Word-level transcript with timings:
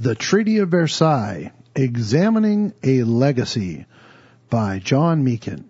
The 0.00 0.14
Treaty 0.14 0.58
of 0.58 0.68
Versailles, 0.68 1.50
Examining 1.74 2.72
a 2.84 3.02
Legacy 3.02 3.84
by 4.48 4.78
John 4.78 5.24
Meakin. 5.24 5.64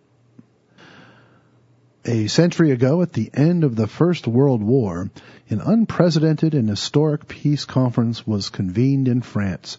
A 2.05 2.27
century 2.27 2.71
ago, 2.71 3.01
at 3.01 3.15
the 3.15 3.31
end 3.33 3.65
of 3.65 3.75
the 3.75 3.87
First 3.87 4.27
World 4.27 4.63
War, 4.63 5.11
an 5.49 5.63
unprecedented 5.63 6.53
and 6.53 6.69
historic 6.69 7.27
peace 7.27 7.65
conference 7.65 8.27
was 8.27 8.51
convened 8.51 9.09
in 9.09 9.23
France. 9.23 9.79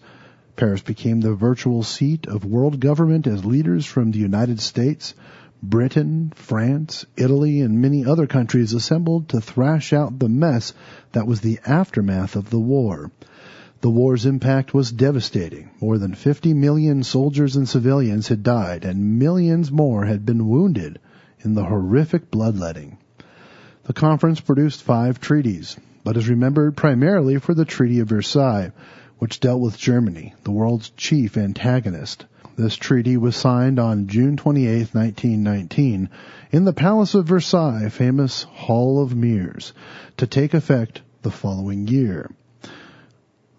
Paris 0.56 0.82
became 0.82 1.20
the 1.20 1.36
virtual 1.36 1.84
seat 1.84 2.26
of 2.26 2.44
world 2.44 2.80
government 2.80 3.28
as 3.28 3.44
leaders 3.44 3.86
from 3.86 4.10
the 4.10 4.18
United 4.18 4.58
States, 4.58 5.14
Britain, 5.62 6.32
France, 6.34 7.06
Italy, 7.16 7.60
and 7.60 7.80
many 7.80 8.04
other 8.04 8.26
countries 8.26 8.72
assembled 8.72 9.28
to 9.28 9.40
thrash 9.40 9.92
out 9.92 10.18
the 10.18 10.28
mess 10.28 10.72
that 11.12 11.28
was 11.28 11.40
the 11.40 11.60
aftermath 11.64 12.34
of 12.34 12.50
the 12.50 12.58
war. 12.58 13.12
The 13.82 13.88
war's 13.88 14.26
impact 14.26 14.74
was 14.74 14.92
devastating. 14.92 15.70
More 15.80 15.96
than 15.96 16.14
50 16.14 16.52
million 16.52 17.02
soldiers 17.02 17.56
and 17.56 17.66
civilians 17.66 18.28
had 18.28 18.42
died, 18.42 18.84
and 18.84 19.18
millions 19.18 19.72
more 19.72 20.04
had 20.04 20.26
been 20.26 20.48
wounded 20.48 20.98
in 21.40 21.54
the 21.54 21.64
horrific 21.64 22.30
bloodletting. 22.30 22.98
The 23.84 23.94
conference 23.94 24.38
produced 24.38 24.82
five 24.82 25.18
treaties, 25.18 25.78
but 26.04 26.18
is 26.18 26.28
remembered 26.28 26.76
primarily 26.76 27.38
for 27.38 27.54
the 27.54 27.64
Treaty 27.64 28.00
of 28.00 28.08
Versailles, 28.08 28.70
which 29.18 29.40
dealt 29.40 29.62
with 29.62 29.78
Germany, 29.78 30.34
the 30.44 30.50
world's 30.50 30.90
chief 30.90 31.38
antagonist. 31.38 32.26
This 32.56 32.76
treaty 32.76 33.16
was 33.16 33.34
signed 33.34 33.78
on 33.78 34.08
June 34.08 34.36
28, 34.36 34.94
1919, 34.94 36.10
in 36.52 36.64
the 36.66 36.74
Palace 36.74 37.14
of 37.14 37.26
Versailles, 37.26 37.88
famous 37.88 38.42
Hall 38.42 39.02
of 39.02 39.16
Mirrors, 39.16 39.72
to 40.18 40.26
take 40.26 40.52
effect 40.52 41.00
the 41.22 41.30
following 41.30 41.88
year. 41.88 42.30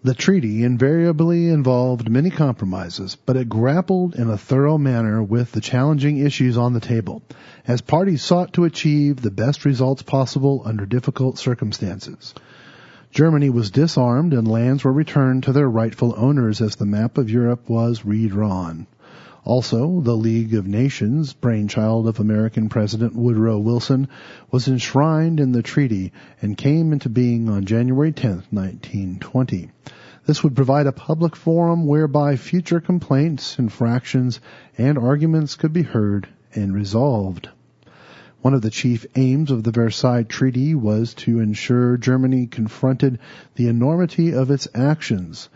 The 0.04 0.14
treaty 0.14 0.64
invariably 0.64 1.48
involved 1.48 2.10
many 2.10 2.28
compromises, 2.28 3.16
but 3.24 3.36
it 3.36 3.48
grappled 3.48 4.16
in 4.16 4.28
a 4.28 4.36
thorough 4.36 4.76
manner 4.76 5.22
with 5.22 5.52
the 5.52 5.60
challenging 5.60 6.18
issues 6.18 6.58
on 6.58 6.72
the 6.72 6.80
table, 6.80 7.22
as 7.68 7.82
parties 7.82 8.20
sought 8.20 8.52
to 8.54 8.64
achieve 8.64 9.22
the 9.22 9.30
best 9.30 9.64
results 9.64 10.02
possible 10.02 10.60
under 10.64 10.86
difficult 10.86 11.38
circumstances. 11.38 12.34
Germany 13.12 13.48
was 13.48 13.70
disarmed 13.70 14.32
and 14.32 14.48
lands 14.48 14.82
were 14.82 14.92
returned 14.92 15.44
to 15.44 15.52
their 15.52 15.70
rightful 15.70 16.14
owners 16.16 16.60
as 16.60 16.74
the 16.74 16.86
map 16.86 17.16
of 17.16 17.30
Europe 17.30 17.68
was 17.68 18.04
redrawn. 18.04 18.88
Also, 19.44 20.00
the 20.00 20.16
League 20.16 20.54
of 20.54 20.68
Nations, 20.68 21.32
brainchild 21.32 22.06
of 22.06 22.20
American 22.20 22.68
President 22.68 23.16
Woodrow 23.16 23.58
Wilson, 23.58 24.06
was 24.52 24.68
enshrined 24.68 25.40
in 25.40 25.50
the 25.50 25.62
treaty 25.62 26.12
and 26.40 26.56
came 26.56 26.92
into 26.92 27.08
being 27.08 27.48
on 27.48 27.64
January 27.64 28.12
10, 28.12 28.44
1920. 28.50 29.68
This 30.26 30.44
would 30.44 30.54
provide 30.54 30.86
a 30.86 30.92
public 30.92 31.34
forum 31.34 31.86
whereby 31.86 32.36
future 32.36 32.80
complaints, 32.80 33.58
infractions, 33.58 34.38
and 34.78 34.96
arguments 34.96 35.56
could 35.56 35.72
be 35.72 35.82
heard 35.82 36.28
and 36.54 36.72
resolved. 36.72 37.48
One 38.42 38.54
of 38.54 38.62
the 38.62 38.70
chief 38.70 39.06
aims 39.16 39.50
of 39.50 39.64
the 39.64 39.72
Versailles 39.72 40.22
Treaty 40.22 40.76
was 40.76 41.14
to 41.14 41.40
ensure 41.40 41.96
Germany 41.96 42.46
confronted 42.46 43.18
the 43.56 43.66
enormity 43.66 44.34
of 44.34 44.52
its 44.52 44.68
actions. 44.72 45.48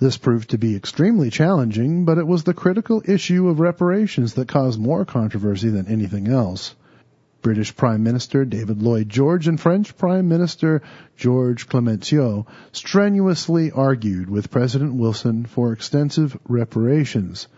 This 0.00 0.16
proved 0.16 0.50
to 0.50 0.58
be 0.58 0.76
extremely 0.76 1.28
challenging, 1.28 2.04
but 2.04 2.18
it 2.18 2.26
was 2.26 2.44
the 2.44 2.54
critical 2.54 3.02
issue 3.04 3.48
of 3.48 3.58
reparations 3.58 4.34
that 4.34 4.46
caused 4.46 4.78
more 4.78 5.04
controversy 5.04 5.70
than 5.70 5.88
anything 5.88 6.28
else. 6.28 6.76
British 7.42 7.76
Prime 7.76 8.04
Minister 8.04 8.44
David 8.44 8.80
Lloyd 8.80 9.08
George 9.08 9.48
and 9.48 9.60
French 9.60 9.96
Prime 9.96 10.28
Minister 10.28 10.82
Georges 11.16 11.64
Clemenceau 11.64 12.46
strenuously 12.70 13.72
argued 13.72 14.30
with 14.30 14.52
President 14.52 14.94
Wilson 14.94 15.46
for 15.46 15.72
extensive 15.72 16.38
reparations. 16.48 17.48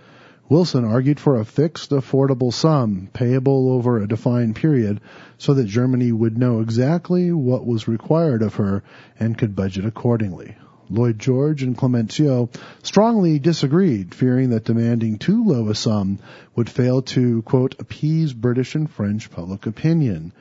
Wilson 0.48 0.84
argued 0.84 1.20
for 1.20 1.38
a 1.38 1.44
fixed, 1.44 1.90
affordable 1.90 2.52
sum 2.52 3.08
payable 3.12 3.70
over 3.70 3.98
a 3.98 4.08
defined 4.08 4.56
period 4.56 5.00
so 5.36 5.52
that 5.54 5.64
Germany 5.64 6.10
would 6.10 6.38
know 6.38 6.60
exactly 6.60 7.32
what 7.32 7.66
was 7.66 7.86
required 7.86 8.42
of 8.42 8.54
her 8.54 8.82
and 9.18 9.36
could 9.36 9.54
budget 9.54 9.84
accordingly. 9.84 10.56
Lloyd 10.90 11.18
George 11.20 11.62
and 11.62 11.76
Clemenceau 11.76 12.50
strongly 12.82 13.38
disagreed, 13.38 14.12
fearing 14.12 14.50
that 14.50 14.64
demanding 14.64 15.18
too 15.18 15.44
low 15.44 15.68
a 15.68 15.74
sum 15.74 16.18
would 16.56 16.68
fail 16.68 17.00
to, 17.02 17.42
quote, 17.42 17.76
appease 17.78 18.32
British 18.32 18.74
and 18.74 18.90
French 18.90 19.30
public 19.30 19.66
opinion, 19.66 20.32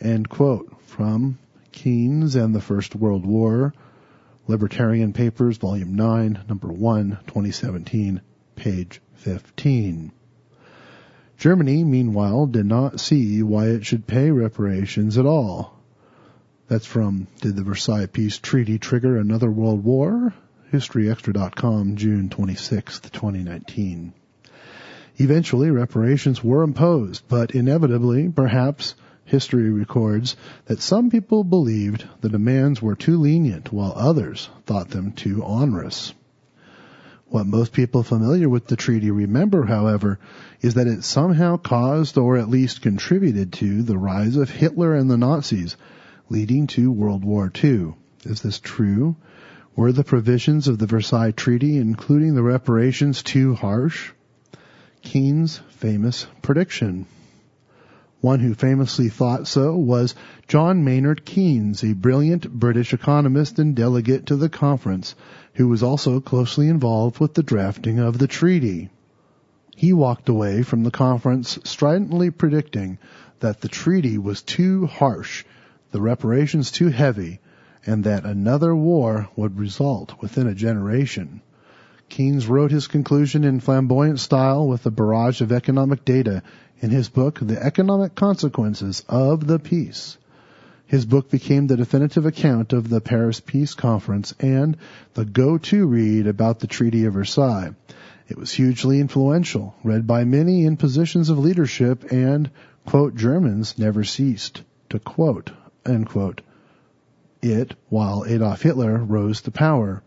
end 0.00 0.28
quote, 0.28 0.76
from 0.82 1.38
Keynes 1.72 2.36
and 2.36 2.54
the 2.54 2.60
First 2.60 2.94
World 2.94 3.24
War, 3.24 3.72
Libertarian 4.46 5.14
Papers, 5.14 5.56
Volume 5.56 5.94
9, 5.94 6.44
Number 6.48 6.68
1, 6.68 7.18
2017, 7.26 8.20
page 8.56 9.00
15. 9.14 10.12
Germany, 11.38 11.82
meanwhile, 11.82 12.46
did 12.46 12.66
not 12.66 13.00
see 13.00 13.42
why 13.42 13.68
it 13.68 13.86
should 13.86 14.06
pay 14.06 14.30
reparations 14.30 15.16
at 15.16 15.26
all. 15.26 15.73
That's 16.66 16.86
from 16.86 17.26
Did 17.42 17.56
the 17.56 17.62
Versailles 17.62 18.06
Peace 18.06 18.38
Treaty 18.38 18.78
Trigger 18.78 19.18
Another 19.18 19.50
World 19.50 19.84
War? 19.84 20.32
HistoryExtra.com, 20.72 21.96
June 21.96 22.30
26, 22.30 23.00
2019. 23.00 24.14
Eventually, 25.18 25.70
reparations 25.70 26.42
were 26.42 26.62
imposed, 26.62 27.24
but 27.28 27.50
inevitably, 27.50 28.30
perhaps, 28.30 28.94
history 29.26 29.70
records 29.70 30.36
that 30.64 30.80
some 30.80 31.10
people 31.10 31.44
believed 31.44 32.08
the 32.22 32.30
demands 32.30 32.80
were 32.80 32.96
too 32.96 33.18
lenient 33.18 33.70
while 33.70 33.92
others 33.94 34.48
thought 34.64 34.88
them 34.88 35.12
too 35.12 35.44
onerous. 35.44 36.14
What 37.26 37.46
most 37.46 37.74
people 37.74 38.02
familiar 38.02 38.48
with 38.48 38.68
the 38.68 38.76
treaty 38.76 39.10
remember, 39.10 39.64
however, 39.64 40.18
is 40.62 40.74
that 40.74 40.86
it 40.86 41.04
somehow 41.04 41.58
caused 41.58 42.16
or 42.16 42.38
at 42.38 42.48
least 42.48 42.80
contributed 42.80 43.52
to 43.54 43.82
the 43.82 43.98
rise 43.98 44.36
of 44.36 44.48
Hitler 44.48 44.94
and 44.94 45.10
the 45.10 45.18
Nazis, 45.18 45.76
leading 46.28 46.66
to 46.66 46.90
World 46.90 47.24
War 47.24 47.52
II. 47.62 47.94
Is 48.24 48.40
this 48.40 48.58
true? 48.58 49.16
Were 49.76 49.92
the 49.92 50.04
provisions 50.04 50.68
of 50.68 50.78
the 50.78 50.86
Versailles 50.86 51.32
Treaty, 51.32 51.76
including 51.76 52.34
the 52.34 52.42
reparations, 52.42 53.22
too 53.22 53.54
harsh? 53.54 54.12
Keynes' 55.02 55.60
famous 55.68 56.26
prediction. 56.42 57.06
One 58.20 58.40
who 58.40 58.54
famously 58.54 59.10
thought 59.10 59.46
so 59.46 59.76
was 59.76 60.14
John 60.48 60.82
Maynard 60.82 61.26
Keynes, 61.26 61.84
a 61.84 61.92
brilliant 61.92 62.50
British 62.50 62.94
economist 62.94 63.58
and 63.58 63.76
delegate 63.76 64.26
to 64.26 64.36
the 64.36 64.48
conference 64.48 65.14
who 65.52 65.68
was 65.68 65.82
also 65.82 66.20
closely 66.20 66.68
involved 66.68 67.18
with 67.18 67.34
the 67.34 67.42
drafting 67.42 67.98
of 67.98 68.16
the 68.16 68.26
treaty. 68.26 68.88
He 69.76 69.92
walked 69.92 70.30
away 70.30 70.62
from 70.62 70.84
the 70.84 70.90
conference 70.90 71.58
stridently 71.64 72.30
predicting 72.30 72.98
that 73.40 73.60
the 73.60 73.68
treaty 73.68 74.16
was 74.16 74.40
too 74.40 74.86
harsh, 74.86 75.44
the 75.94 76.00
reparations 76.00 76.72
too 76.72 76.88
heavy, 76.88 77.38
and 77.86 78.02
that 78.02 78.24
another 78.24 78.74
war 78.74 79.28
would 79.36 79.56
result 79.56 80.12
within 80.20 80.48
a 80.48 80.54
generation. 80.54 81.40
Keynes 82.08 82.48
wrote 82.48 82.72
his 82.72 82.88
conclusion 82.88 83.44
in 83.44 83.60
flamboyant 83.60 84.18
style 84.18 84.66
with 84.66 84.84
a 84.86 84.90
barrage 84.90 85.40
of 85.40 85.52
economic 85.52 86.04
data 86.04 86.42
in 86.80 86.90
his 86.90 87.08
book, 87.08 87.38
The 87.40 87.62
Economic 87.62 88.16
Consequences 88.16 89.04
of 89.08 89.46
the 89.46 89.60
Peace. 89.60 90.18
His 90.84 91.06
book 91.06 91.30
became 91.30 91.68
the 91.68 91.76
definitive 91.76 92.26
account 92.26 92.72
of 92.72 92.88
the 92.88 93.00
Paris 93.00 93.38
Peace 93.38 93.74
Conference 93.74 94.34
and 94.40 94.76
the 95.14 95.24
go-to 95.24 95.86
read 95.86 96.26
about 96.26 96.58
the 96.58 96.66
Treaty 96.66 97.04
of 97.04 97.14
Versailles. 97.14 97.70
It 98.28 98.36
was 98.36 98.50
hugely 98.50 98.98
influential, 98.98 99.76
read 99.84 100.08
by 100.08 100.24
many 100.24 100.64
in 100.64 100.76
positions 100.76 101.30
of 101.30 101.38
leadership, 101.38 102.10
and, 102.10 102.50
quote, 102.84 103.14
Germans 103.14 103.78
never 103.78 104.02
ceased 104.02 104.62
to 104.90 104.98
quote, 104.98 105.52
unquote, 105.86 106.40
it 107.42 107.74
while 107.88 108.24
Adolf 108.26 108.62
Hitler 108.62 108.96
rose 108.98 109.42
to 109.42 109.50
power. 109.50 110.02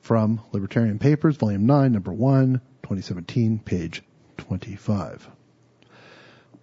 From 0.00 0.40
Libertarian 0.50 0.98
Papers, 0.98 1.36
Volume 1.36 1.64
9, 1.64 1.92
Number 1.92 2.12
1, 2.12 2.60
2017, 2.82 3.60
page 3.60 4.02
25. 4.36 5.30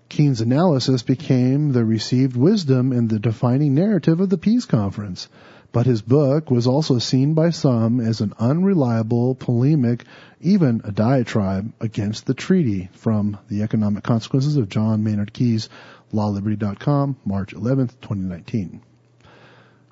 Keynes' 0.09 0.41
analysis 0.41 1.03
became 1.03 1.71
the 1.71 1.85
received 1.85 2.35
wisdom 2.35 2.91
and 2.91 3.09
the 3.09 3.19
defining 3.19 3.75
narrative 3.75 4.19
of 4.19 4.29
the 4.29 4.37
peace 4.37 4.65
conference. 4.65 5.29
But 5.71 5.85
his 5.85 6.01
book 6.01 6.49
was 6.49 6.65
also 6.65 6.97
seen 6.97 7.35
by 7.35 7.51
some 7.51 7.99
as 7.99 8.19
an 8.19 8.33
unreliable 8.39 9.35
polemic, 9.35 10.03
even 10.41 10.81
a 10.83 10.91
diatribe 10.91 11.71
against 11.79 12.25
the 12.25 12.33
treaty 12.33 12.89
from 12.93 13.37
the 13.49 13.61
economic 13.61 14.03
consequences 14.03 14.57
of 14.57 14.67
John 14.67 15.03
Maynard 15.03 15.31
Keynes, 15.31 15.69
lawliberty.com, 16.13 17.17
March 17.25 17.53
11, 17.53 17.87
2019. 18.01 18.81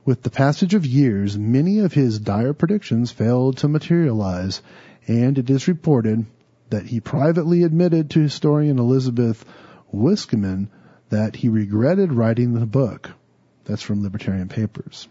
With 0.05 0.23
the 0.23 0.29
passage 0.29 0.73
of 0.73 0.85
years, 0.85 1.37
many 1.37 1.79
of 1.79 1.93
his 1.93 2.19
dire 2.19 2.53
predictions 2.53 3.11
failed 3.11 3.57
to 3.57 3.67
materialize, 3.67 4.61
and 5.07 5.37
it 5.37 5.49
is 5.49 5.67
reported 5.67 6.25
that 6.69 6.85
he 6.85 6.99
privately 6.99 7.63
admitted 7.63 8.09
to 8.09 8.21
historian 8.21 8.79
Elizabeth 8.79 9.43
Wiskemann 9.93 10.69
that 11.09 11.35
he 11.35 11.49
regretted 11.49 12.13
writing 12.13 12.53
the 12.53 12.65
book. 12.65 13.11
That's 13.65 13.81
from 13.81 14.01
Libertarian 14.01 14.47
Papers. 14.47 15.07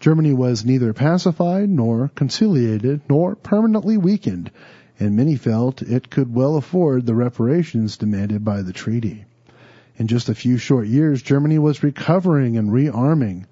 Germany 0.00 0.32
was 0.32 0.64
neither 0.64 0.92
pacified 0.92 1.68
nor 1.68 2.08
conciliated 2.14 3.02
nor 3.08 3.34
permanently 3.34 3.96
weakened, 3.96 4.50
and 4.98 5.16
many 5.16 5.36
felt 5.36 5.82
it 5.82 6.08
could 6.08 6.32
well 6.32 6.56
afford 6.56 7.04
the 7.04 7.14
reparations 7.14 7.96
demanded 7.96 8.44
by 8.44 8.62
the 8.62 8.72
treaty. 8.72 9.24
In 9.98 10.06
just 10.06 10.28
a 10.28 10.34
few 10.34 10.58
short 10.58 10.86
years, 10.86 11.22
Germany 11.22 11.58
was 11.58 11.82
recovering 11.82 12.56
and 12.56 12.70
rearming. 12.70 13.46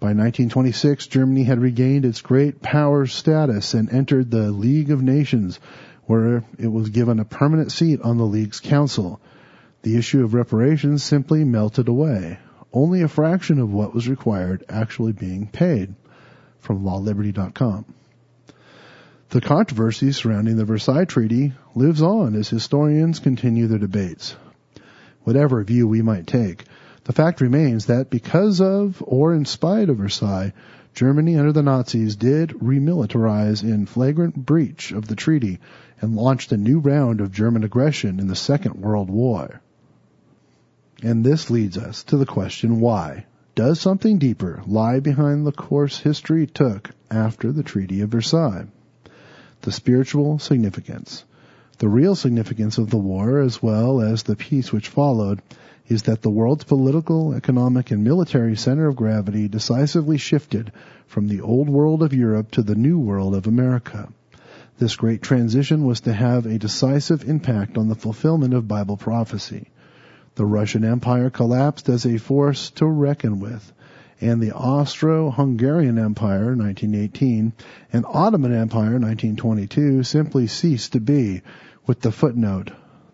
By 0.00 0.08
1926, 0.08 1.06
Germany 1.06 1.44
had 1.44 1.60
regained 1.60 2.04
its 2.04 2.20
great 2.20 2.60
power 2.60 3.06
status 3.06 3.72
and 3.74 3.88
entered 3.88 4.28
the 4.28 4.50
League 4.50 4.90
of 4.90 5.00
Nations, 5.00 5.60
where 6.06 6.42
it 6.58 6.66
was 6.66 6.88
given 6.88 7.20
a 7.20 7.24
permanent 7.24 7.70
seat 7.70 8.00
on 8.02 8.16
the 8.16 8.26
League's 8.26 8.58
council. 8.58 9.20
The 9.82 9.96
issue 9.96 10.24
of 10.24 10.34
reparations 10.34 11.04
simply 11.04 11.44
melted 11.44 11.86
away, 11.86 12.40
only 12.72 13.02
a 13.02 13.08
fraction 13.08 13.60
of 13.60 13.72
what 13.72 13.94
was 13.94 14.08
required 14.08 14.64
actually 14.68 15.12
being 15.12 15.46
paid. 15.46 15.94
From 16.58 16.82
lawliberty.com. 16.82 17.84
The 19.30 19.40
controversy 19.40 20.10
surrounding 20.10 20.56
the 20.56 20.64
Versailles 20.64 21.04
Treaty 21.04 21.52
lives 21.76 22.02
on 22.02 22.34
as 22.34 22.48
historians 22.48 23.20
continue 23.20 23.68
their 23.68 23.78
debates 23.78 24.34
whatever 25.24 25.62
view 25.64 25.86
we 25.88 26.02
might 26.02 26.26
take. 26.26 26.64
The 27.04 27.12
fact 27.12 27.40
remains 27.40 27.86
that 27.86 28.10
because 28.10 28.60
of 28.60 29.02
or 29.06 29.34
in 29.34 29.44
spite 29.44 29.88
of 29.88 29.96
Versailles, 29.96 30.52
Germany 30.94 31.38
under 31.38 31.52
the 31.52 31.62
Nazis 31.62 32.16
did 32.16 32.50
remilitarize 32.50 33.62
in 33.62 33.86
flagrant 33.86 34.36
breach 34.36 34.92
of 34.92 35.08
the 35.08 35.16
treaty 35.16 35.58
and 36.00 36.14
launched 36.14 36.52
a 36.52 36.56
new 36.56 36.78
round 36.78 37.20
of 37.20 37.32
German 37.32 37.64
aggression 37.64 38.20
in 38.20 38.26
the 38.26 38.36
Second 38.36 38.76
World 38.76 39.08
War. 39.08 39.60
And 41.02 41.24
this 41.24 41.50
leads 41.50 41.78
us 41.78 42.04
to 42.04 42.16
the 42.16 42.26
question 42.26 42.80
why? 42.80 43.26
Does 43.54 43.80
something 43.80 44.18
deeper 44.18 44.62
lie 44.66 45.00
behind 45.00 45.46
the 45.46 45.52
course 45.52 45.98
history 45.98 46.46
took 46.46 46.90
after 47.10 47.52
the 47.52 47.62
Treaty 47.62 48.00
of 48.00 48.10
Versailles? 48.10 48.66
The 49.62 49.72
spiritual 49.72 50.38
significance. 50.38 51.24
The 51.82 51.88
real 51.88 52.14
significance 52.14 52.78
of 52.78 52.90
the 52.90 52.96
war, 52.96 53.40
as 53.40 53.60
well 53.60 54.00
as 54.00 54.22
the 54.22 54.36
peace 54.36 54.72
which 54.72 54.88
followed, 54.88 55.42
is 55.88 56.02
that 56.02 56.22
the 56.22 56.30
world's 56.30 56.62
political, 56.62 57.34
economic, 57.34 57.90
and 57.90 58.04
military 58.04 58.54
center 58.54 58.86
of 58.86 58.94
gravity 58.94 59.48
decisively 59.48 60.16
shifted 60.16 60.70
from 61.08 61.26
the 61.26 61.40
old 61.40 61.68
world 61.68 62.04
of 62.04 62.14
Europe 62.14 62.52
to 62.52 62.62
the 62.62 62.76
new 62.76 63.00
world 63.00 63.34
of 63.34 63.48
America. 63.48 64.08
This 64.78 64.94
great 64.94 65.22
transition 65.22 65.84
was 65.84 66.02
to 66.02 66.12
have 66.12 66.46
a 66.46 66.56
decisive 66.56 67.28
impact 67.28 67.76
on 67.76 67.88
the 67.88 67.96
fulfillment 67.96 68.54
of 68.54 68.68
Bible 68.68 68.96
prophecy. 68.96 69.66
The 70.36 70.46
Russian 70.46 70.84
Empire 70.84 71.30
collapsed 71.30 71.88
as 71.88 72.06
a 72.06 72.16
force 72.16 72.70
to 72.76 72.86
reckon 72.86 73.40
with, 73.40 73.72
and 74.20 74.40
the 74.40 74.52
Austro-Hungarian 74.52 75.98
Empire 75.98 76.54
1918 76.54 77.52
and 77.92 78.06
Ottoman 78.06 78.54
Empire 78.54 79.00
1922 79.00 80.04
simply 80.04 80.46
ceased 80.46 80.92
to 80.92 81.00
be 81.00 81.42
with 81.86 82.00
the 82.00 82.12
footnote 82.12 82.70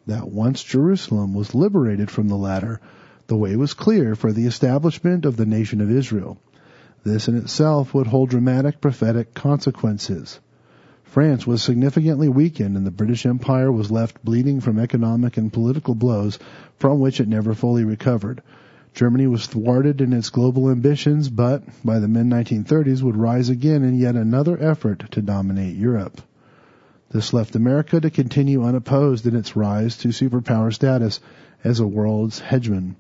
that 0.07 0.31
once 0.31 0.63
Jerusalem 0.63 1.35
was 1.35 1.55
liberated 1.55 2.11
from 2.11 2.29
the 2.29 2.37
latter, 2.37 2.81
the 3.27 3.37
way 3.37 3.57
was 3.57 3.75
clear 3.75 4.15
for 4.15 4.33
the 4.33 4.47
establishment 4.47 5.25
of 5.25 5.37
the 5.37 5.47
nation 5.47 5.81
of 5.81 5.91
Israel. 5.91 6.39
This 7.05 7.29
in 7.29 7.37
itself 7.37 7.95
would 7.95 8.07
hold 8.07 8.31
dramatic 8.31 8.81
prophetic 8.81 9.35
consequences. 9.35 10.41
France 11.05 11.47
was 11.47 11.63
significantly 11.63 12.29
weakened 12.29 12.77
and 12.77 12.87
the 12.87 12.91
British 12.91 13.25
Empire 13.25 13.73
was 13.73 13.91
left 13.91 14.23
bleeding 14.25 14.61
from 14.61 14.79
economic 14.79 15.37
and 15.37 15.53
political 15.53 15.95
blows 15.95 16.39
from 16.79 17.01
which 17.01 17.21
it 17.21 17.29
never 17.29 17.55
fully 17.55 17.85
recovered. 17.85 18.43
Germany 18.95 19.27
was 19.27 19.47
thwarted 19.47 20.01
in 20.01 20.13
its 20.13 20.31
global 20.31 20.71
ambitions, 20.71 21.29
but 21.29 21.63
by 21.85 21.99
the 21.99 22.09
mid 22.09 22.27
1930s 22.27 23.03
would 23.03 23.17
rise 23.17 23.49
again 23.49 23.85
in 23.85 23.95
yet 23.95 24.17
another 24.17 24.63
effort 24.63 25.05
to 25.13 25.23
dominate 25.23 25.77
Europe. 25.77 26.21
This 27.11 27.33
left 27.33 27.57
America 27.57 28.01
to 28.01 28.11
continue 28.11 28.65
unopposed 28.65 29.27
in 29.27 29.35
its 29.35 29.57
rise 29.57 29.97
to 29.99 30.09
superpower 30.09 30.73
status 30.73 31.21
as 31.65 31.81
a 31.81 31.87
world's 31.87 32.39
hegemon. 32.39 32.97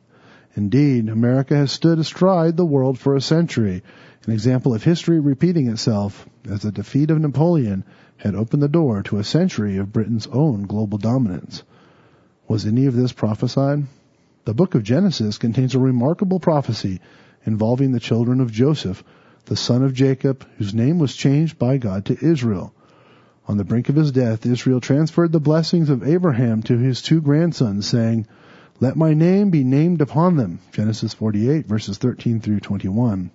Indeed, 0.55 1.11
America 1.11 1.55
has 1.55 1.73
stood 1.73 1.99
astride 1.99 2.57
the 2.57 2.65
world 2.65 2.99
for 2.99 3.15
a 3.15 3.21
century, 3.21 3.83
an 4.27 4.33
example 4.33 4.75
of 4.75 4.83
history 4.83 5.21
repeating 5.21 5.69
itself 5.69 6.27
as 6.49 6.63
the 6.63 6.73
defeat 6.73 7.11
of 7.11 7.21
Napoleon 7.21 7.85
had 8.17 8.35
opened 8.35 8.63
the 8.63 8.69
door 8.69 9.03
to 9.03 9.19
a 9.19 9.25
century 9.25 9.77
of 9.77 9.93
Britain's 9.93 10.27
own 10.29 10.63
global 10.63 10.97
dominance. 10.97 11.63
Was 12.49 12.65
any 12.65 12.87
of 12.87 12.97
this 12.97 13.13
prophesied? 13.13 13.85
The 14.47 14.55
book 14.55 14.75
of 14.75 14.83
Genesis 14.85 15.37
contains 15.37 15.75
a 15.75 15.79
remarkable 15.79 16.41
prophecy 16.41 17.03
involving 17.45 17.93
the 17.93 18.01
children 18.01 18.41
of 18.41 18.51
Joseph, 18.51 19.05
the 19.45 19.55
son 19.57 19.83
of 19.85 19.93
Jacob, 19.93 20.47
whose 20.57 20.73
name 20.73 20.99
was 20.99 21.15
changed 21.15 21.59
by 21.59 21.77
God 21.77 22.07
to 22.07 22.25
Israel. 22.25 22.73
On 23.49 23.56
the 23.56 23.65
brink 23.65 23.89
of 23.89 23.97
his 23.97 24.12
death, 24.12 24.45
Israel 24.45 24.79
transferred 24.79 25.33
the 25.33 25.41
blessings 25.41 25.89
of 25.89 26.06
Abraham 26.06 26.62
to 26.65 26.77
his 26.77 27.00
two 27.00 27.23
grandsons, 27.23 27.87
saying, 27.87 28.27
Let 28.79 28.95
my 28.95 29.15
name 29.15 29.49
be 29.49 29.65
named 29.65 30.03
upon 30.03 30.37
them. 30.37 30.59
Genesis 30.71 31.15
48 31.15 31.67
verses 31.67 31.97
13 31.97 32.41
through 32.41 32.61
21. 32.61 33.31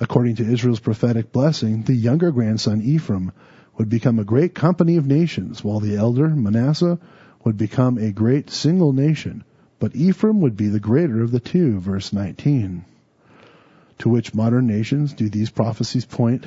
According 0.00 0.36
to 0.36 0.50
Israel's 0.50 0.80
prophetic 0.80 1.32
blessing, 1.32 1.82
the 1.82 1.92
younger 1.92 2.32
grandson 2.32 2.80
Ephraim 2.80 3.32
would 3.76 3.90
become 3.90 4.18
a 4.18 4.24
great 4.24 4.54
company 4.54 4.96
of 4.96 5.06
nations, 5.06 5.62
while 5.62 5.80
the 5.80 5.96
elder 5.96 6.30
Manasseh 6.30 6.98
would 7.44 7.58
become 7.58 7.98
a 7.98 8.12
great 8.12 8.48
single 8.48 8.94
nation. 8.94 9.44
But 9.78 9.94
Ephraim 9.94 10.40
would 10.40 10.56
be 10.56 10.68
the 10.68 10.80
greater 10.80 11.22
of 11.22 11.30
the 11.30 11.40
two, 11.40 11.78
verse 11.78 12.14
19. 12.14 12.86
To 13.98 14.08
which 14.08 14.32
modern 14.32 14.66
nations 14.66 15.12
do 15.12 15.28
these 15.28 15.50
prophecies 15.50 16.06
point? 16.06 16.46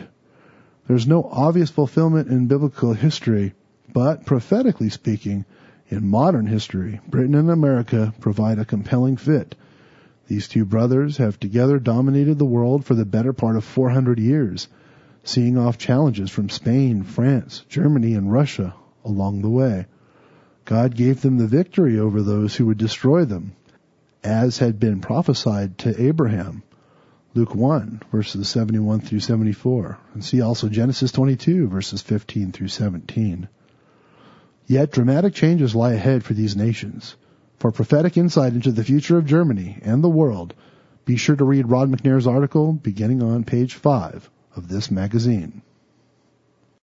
There's 0.87 1.07
no 1.07 1.23
obvious 1.23 1.69
fulfillment 1.69 2.27
in 2.27 2.47
biblical 2.47 2.93
history, 2.93 3.53
but 3.93 4.25
prophetically 4.25 4.89
speaking, 4.89 5.45
in 5.87 6.07
modern 6.07 6.45
history, 6.45 6.99
Britain 7.07 7.35
and 7.35 7.49
America 7.49 8.13
provide 8.19 8.59
a 8.59 8.65
compelling 8.65 9.15
fit. 9.15 9.55
These 10.27 10.47
two 10.47 10.65
brothers 10.65 11.17
have 11.17 11.39
together 11.39 11.79
dominated 11.79 12.37
the 12.37 12.45
world 12.45 12.83
for 12.83 12.95
the 12.95 13.05
better 13.05 13.31
part 13.31 13.55
of 13.55 13.63
400 13.63 14.19
years, 14.19 14.67
seeing 15.23 15.57
off 15.57 15.77
challenges 15.77 16.29
from 16.29 16.49
Spain, 16.49 17.03
France, 17.03 17.63
Germany, 17.69 18.13
and 18.13 18.31
Russia 18.31 18.73
along 19.05 19.41
the 19.41 19.49
way. 19.49 19.85
God 20.65 20.95
gave 20.95 21.21
them 21.21 21.37
the 21.37 21.47
victory 21.47 21.99
over 21.99 22.21
those 22.21 22.55
who 22.55 22.65
would 22.65 22.77
destroy 22.77 23.25
them, 23.25 23.53
as 24.23 24.57
had 24.57 24.79
been 24.79 25.01
prophesied 25.01 25.77
to 25.79 26.01
Abraham. 26.01 26.63
Luke 27.35 27.55
1 27.55 28.01
verses 28.11 28.47
71 28.47 29.01
through 29.01 29.19
74. 29.19 29.97
And 30.13 30.23
see 30.23 30.41
also 30.41 30.69
Genesis 30.69 31.11
22 31.11 31.67
verses 31.67 32.01
15 32.01 32.51
through 32.51 32.67
17. 32.67 33.47
Yet 34.67 34.91
dramatic 34.91 35.33
changes 35.33 35.73
lie 35.73 35.93
ahead 35.93 36.23
for 36.23 36.35
these 36.35 36.55
nations. 36.55 37.15
For 37.57 37.71
prophetic 37.71 38.17
insight 38.17 38.53
into 38.53 38.71
the 38.71 38.83
future 38.83 39.17
of 39.17 39.25
Germany 39.25 39.79
and 39.81 40.03
the 40.03 40.09
world, 40.09 40.53
be 41.05 41.17
sure 41.17 41.35
to 41.35 41.43
read 41.43 41.69
Rod 41.69 41.91
McNair's 41.91 42.27
article 42.27 42.71
beginning 42.71 43.23
on 43.23 43.43
page 43.43 43.73
5 43.73 44.29
of 44.55 44.67
this 44.67 44.91
magazine. 44.91 45.63